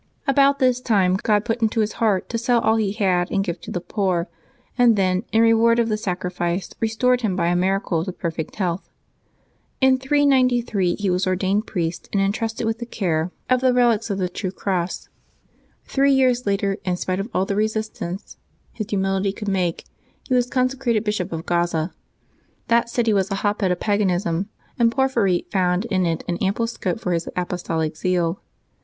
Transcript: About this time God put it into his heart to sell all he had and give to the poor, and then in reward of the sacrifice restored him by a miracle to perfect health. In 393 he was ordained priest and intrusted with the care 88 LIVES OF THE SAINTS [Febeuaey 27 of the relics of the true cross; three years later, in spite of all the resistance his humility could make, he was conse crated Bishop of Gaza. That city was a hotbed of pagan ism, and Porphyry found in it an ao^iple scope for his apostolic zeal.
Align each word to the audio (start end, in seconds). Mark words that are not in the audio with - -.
About 0.25 0.57
this 0.57 0.81
time 0.81 1.15
God 1.21 1.45
put 1.45 1.57
it 1.57 1.61
into 1.61 1.79
his 1.81 1.91
heart 2.01 2.27
to 2.29 2.39
sell 2.39 2.59
all 2.61 2.77
he 2.77 2.91
had 2.93 3.29
and 3.29 3.43
give 3.43 3.61
to 3.61 3.69
the 3.69 3.79
poor, 3.79 4.27
and 4.75 4.95
then 4.95 5.25
in 5.31 5.43
reward 5.43 5.77
of 5.77 5.89
the 5.89 5.95
sacrifice 5.95 6.71
restored 6.79 7.21
him 7.21 7.35
by 7.35 7.49
a 7.49 7.55
miracle 7.55 8.03
to 8.03 8.11
perfect 8.11 8.55
health. 8.55 8.89
In 9.79 9.99
393 9.99 10.95
he 10.95 11.11
was 11.11 11.27
ordained 11.27 11.67
priest 11.67 12.09
and 12.11 12.19
intrusted 12.19 12.65
with 12.65 12.79
the 12.79 12.87
care 12.87 13.25
88 13.27 13.27
LIVES 13.27 13.29
OF 13.29 13.37
THE 13.37 13.37
SAINTS 13.37 13.45
[Febeuaey 13.45 13.69
27 13.69 13.69
of 13.69 13.75
the 13.75 13.79
relics 13.79 14.09
of 14.09 14.17
the 14.33 14.39
true 14.47 14.51
cross; 14.51 15.09
three 15.85 16.11
years 16.13 16.45
later, 16.47 16.77
in 16.83 16.97
spite 16.97 17.19
of 17.19 17.29
all 17.31 17.45
the 17.45 17.55
resistance 17.55 18.37
his 18.73 18.89
humility 18.89 19.31
could 19.31 19.49
make, 19.49 19.85
he 20.23 20.33
was 20.33 20.49
conse 20.49 20.75
crated 20.79 21.03
Bishop 21.03 21.31
of 21.31 21.45
Gaza. 21.45 21.93
That 22.69 22.89
city 22.89 23.13
was 23.13 23.29
a 23.29 23.35
hotbed 23.45 23.71
of 23.71 23.79
pagan 23.79 24.09
ism, 24.09 24.49
and 24.79 24.91
Porphyry 24.91 25.45
found 25.51 25.85
in 25.85 26.07
it 26.07 26.23
an 26.27 26.39
ao^iple 26.39 26.67
scope 26.67 26.99
for 26.99 27.11
his 27.13 27.29
apostolic 27.35 27.95
zeal. 27.95 28.41